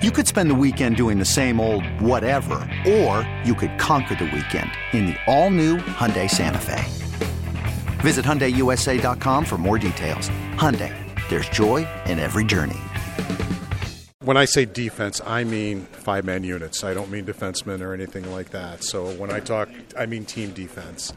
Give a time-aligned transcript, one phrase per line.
[0.00, 4.26] You could spend the weekend doing the same old whatever, or you could conquer the
[4.26, 6.84] weekend in the all-new Hyundai Santa Fe.
[7.98, 10.28] Visit HyundaiUSA.com for more details.
[10.54, 10.94] Hyundai,
[11.30, 12.78] there's joy in every journey.
[14.22, 16.84] When I say defense, I mean five man units.
[16.84, 18.84] I don't mean defensemen or anything like that.
[18.84, 19.68] So when I talk,
[19.98, 21.12] I mean team defense.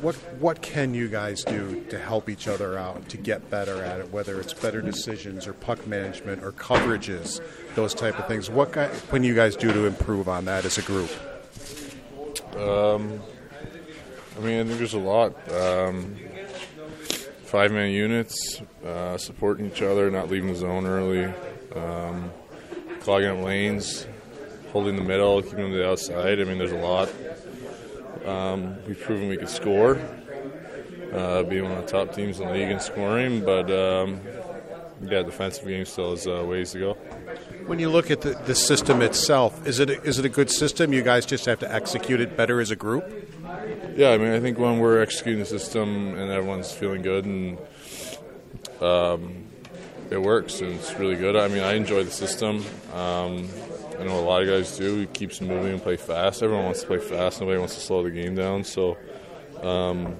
[0.00, 4.00] What what can you guys do to help each other out to get better at
[4.00, 4.10] it?
[4.10, 7.40] Whether it's better decisions or puck management or coverages,
[7.74, 8.50] those type of things.
[8.50, 11.10] What can you guys do to improve on that as a group?
[12.56, 13.20] Um,
[14.36, 15.34] I mean, I think there's a lot.
[15.52, 16.16] Um,
[17.44, 21.24] five man units, uh, supporting each other, not leaving the zone early,
[21.76, 22.32] um,
[23.00, 24.06] clogging up lanes,
[24.72, 26.40] holding the middle, keeping them to the outside.
[26.40, 27.10] I mean, there's a lot.
[28.24, 29.98] Um, we've proven we could score,
[31.12, 34.20] uh, being one of the top teams in the league in scoring, but um,
[35.02, 36.92] yeah, defensive game still has uh, ways to go.
[37.66, 40.50] When you look at the, the system itself, is it a, is it a good
[40.50, 40.92] system?
[40.92, 43.04] You guys just have to execute it better as a group.
[43.96, 47.58] Yeah, I mean, I think when we're executing the system and everyone's feeling good and
[48.80, 49.46] um,
[50.10, 51.36] it works and it's really good.
[51.36, 52.64] I mean, I enjoy the system.
[52.94, 53.48] Um,
[53.98, 55.00] I know a lot of guys do.
[55.00, 56.42] It keeps moving and play fast.
[56.42, 57.40] Everyone wants to play fast.
[57.40, 58.64] Nobody wants to slow the game down.
[58.64, 58.96] So,
[59.62, 60.16] um,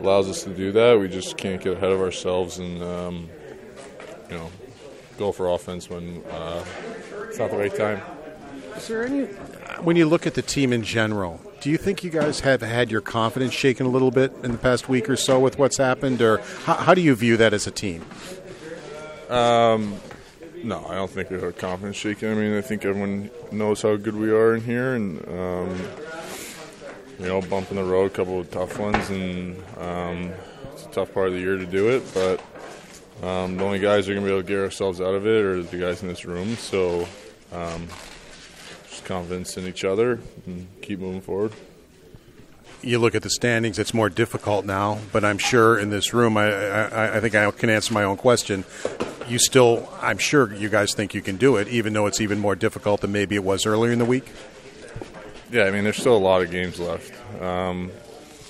[0.00, 0.98] allows us to do that.
[0.98, 3.28] We just can't get ahead of ourselves and um,
[4.30, 4.50] you know
[5.16, 6.64] go for offense when uh,
[7.28, 8.00] it's not the right time.
[8.76, 9.24] Is there any?
[9.82, 12.90] When you look at the team in general, do you think you guys have had
[12.90, 16.22] your confidence shaken a little bit in the past week or so with what's happened,
[16.22, 18.04] or how, how do you view that as a team?
[19.28, 19.96] Um,
[20.62, 22.32] no, I don't think we have confidence shaken.
[22.32, 25.80] I mean, I think everyone knows how good we are in here, and um,
[27.18, 30.32] you know, bumping the road, a couple of tough ones, and um,
[30.72, 32.02] it's a tough part of the year to do it.
[32.14, 32.40] But
[33.26, 35.26] um, the only guys who are going to be able to get ourselves out of
[35.26, 36.56] it are the guys in this room.
[36.56, 37.06] So,
[37.52, 37.88] um,
[38.88, 41.52] just confidence in each other and keep moving forward
[42.80, 44.98] you look at the standings, it's more difficult now.
[45.12, 48.16] But I'm sure in this room, I, I, I, think I can answer my own
[48.16, 48.64] question
[49.28, 52.38] you still, I'm sure you guys think you can do it, even though it's even
[52.38, 54.30] more difficult than maybe it was earlier in the week.
[55.50, 57.12] Yeah, I mean, there's still a lot of games left.
[57.40, 57.90] Um,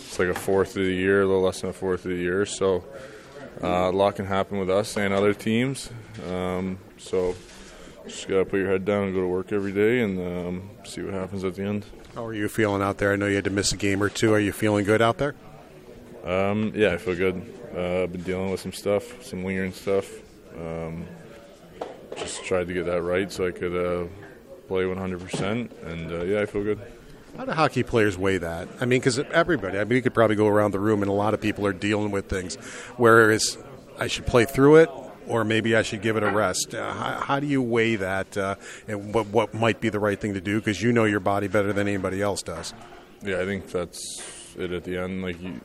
[0.00, 2.16] it's like a fourth of the year, a little less than a fourth of the
[2.16, 2.84] year, so
[3.62, 5.90] uh, a lot can happen with us and other teams.
[6.28, 7.36] Um, so
[8.06, 11.02] just gotta put your head down and go to work every day and um, see
[11.02, 11.84] what happens at the end.
[12.14, 13.12] How are you feeling out there?
[13.12, 14.32] I know you had to miss a game or two.
[14.32, 15.34] Are you feeling good out there?
[16.24, 17.54] Um, yeah, I feel good.
[17.76, 20.10] Uh, I've been dealing with some stuff, some lingering stuff.
[20.58, 21.06] Um,
[22.16, 24.08] just tried to get that right so I could uh,
[24.66, 26.80] play 100%, and uh, yeah, I feel good.
[27.36, 28.68] How do hockey players weigh that?
[28.80, 31.14] I mean, because everybody, I mean, you could probably go around the room, and a
[31.14, 32.56] lot of people are dealing with things.
[32.96, 33.58] Whereas
[33.98, 34.90] I should play through it,
[35.28, 36.74] or maybe I should give it a rest.
[36.74, 38.56] Uh, how, how, do you weigh that, uh,
[38.88, 40.58] and what, what might be the right thing to do?
[40.58, 42.74] Because you know your body better than anybody else does.
[43.22, 44.22] Yeah, I think that's
[44.56, 45.22] it at the end.
[45.22, 45.60] Like, you,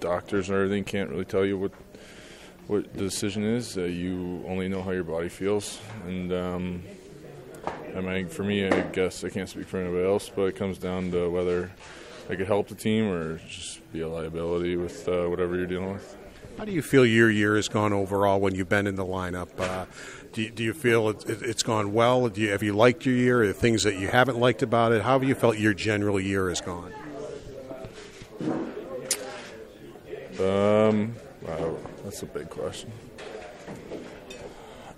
[0.00, 1.72] doctors and everything can't really tell you what
[2.70, 3.76] what the decision is.
[3.76, 6.82] Uh, you only know how your body feels, and um,
[7.96, 10.78] I mean, for me, I guess I can't speak for anybody else, but it comes
[10.78, 11.72] down to whether
[12.28, 15.94] I could help the team or just be a liability with uh, whatever you're dealing
[15.94, 16.16] with.
[16.58, 19.48] How do you feel your year has gone overall when you've been in the lineup?
[19.58, 19.86] Uh,
[20.32, 22.30] do, you, do, you, feel it, has gone well?
[22.32, 23.42] You, have you liked your year?
[23.42, 25.02] Are there things that you haven't liked about it?
[25.02, 26.92] How have you felt your general year has gone?
[30.38, 31.76] Um, wow,
[32.10, 32.90] that's a big question.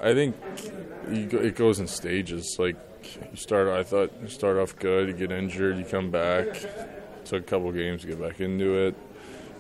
[0.00, 0.34] I think
[1.08, 2.56] it goes in stages.
[2.58, 2.76] Like
[3.30, 6.46] you start, I thought you start off good, you get injured, you come back.
[7.26, 8.96] Took a couple games to get back into it,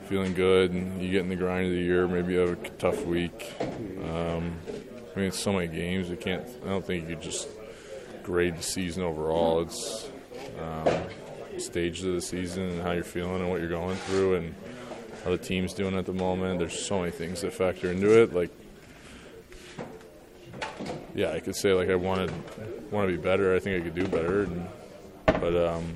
[0.06, 2.08] feeling good, and you get in the grind of the year.
[2.08, 3.52] Maybe you have a tough week.
[3.60, 4.58] Um,
[5.14, 6.08] I mean, it's so many games.
[6.08, 6.48] You can't.
[6.64, 7.48] I don't think you could just
[8.22, 9.60] grade the season overall.
[9.60, 10.10] It's
[10.58, 11.02] um,
[11.58, 14.54] stages of the season and how you're feeling and what you're going through and
[15.24, 16.58] how the team's doing at the moment.
[16.58, 18.34] There's so many things that factor into it.
[18.34, 18.50] Like,
[21.14, 22.32] yeah, I could say like I wanted
[22.90, 23.54] want to be better.
[23.54, 24.66] I think I could do better, and,
[25.26, 25.94] but um,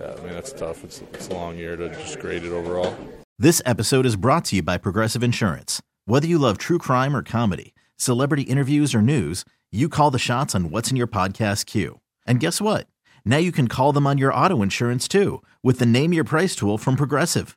[0.00, 0.84] yeah, I mean that's tough.
[0.84, 2.96] It's it's a long year to just grade it overall.
[3.38, 5.82] This episode is brought to you by Progressive Insurance.
[6.06, 10.54] Whether you love true crime or comedy, celebrity interviews or news, you call the shots
[10.54, 12.00] on what's in your podcast queue.
[12.26, 12.86] And guess what?
[13.24, 16.56] Now you can call them on your auto insurance too with the Name Your Price
[16.56, 17.56] tool from Progressive.